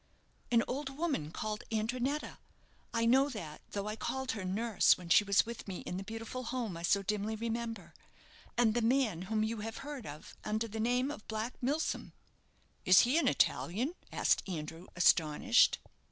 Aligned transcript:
"An 0.51 0.63
old 0.67 0.89
woman, 0.97 1.29
called 1.29 1.63
Andrinetta 1.71 2.39
I 2.91 3.05
know 3.05 3.29
that, 3.29 3.61
though 3.69 3.87
I 3.87 3.95
called 3.95 4.31
her 4.31 4.43
'nurse' 4.43 4.97
when 4.97 5.09
she 5.09 5.23
was 5.23 5.45
with 5.45 5.67
me 5.67 5.81
in 5.81 5.97
the 5.97 6.03
beautiful 6.03 6.45
home 6.45 6.75
I 6.75 6.81
so 6.81 7.03
dimly 7.03 7.35
remember 7.35 7.93
and 8.57 8.73
the 8.73 8.81
man 8.81 9.21
whom 9.29 9.43
you 9.43 9.57
have 9.57 9.77
heard 9.85 10.07
of 10.07 10.35
under 10.43 10.67
the 10.67 10.79
name 10.79 11.11
of 11.11 11.27
Black 11.27 11.53
Milsom." 11.61 12.13
"Is 12.83 13.01
he 13.01 13.19
an 13.19 13.27
Italian?" 13.27 13.93
asked 14.11 14.41
Andrew, 14.49 14.87
astonished. 14.95 15.77